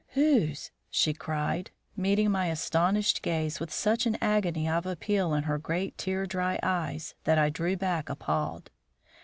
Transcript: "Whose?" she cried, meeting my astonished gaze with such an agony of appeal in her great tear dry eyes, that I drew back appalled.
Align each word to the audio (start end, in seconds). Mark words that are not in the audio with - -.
"Whose?" 0.13 0.71
she 0.89 1.13
cried, 1.13 1.69
meeting 1.95 2.31
my 2.31 2.47
astonished 2.47 3.21
gaze 3.21 3.59
with 3.59 3.71
such 3.71 4.07
an 4.07 4.17
agony 4.19 4.67
of 4.67 4.87
appeal 4.87 5.35
in 5.35 5.43
her 5.43 5.59
great 5.59 5.95
tear 5.95 6.25
dry 6.25 6.57
eyes, 6.63 7.13
that 7.25 7.37
I 7.37 7.51
drew 7.51 7.77
back 7.77 8.09
appalled. 8.09 8.71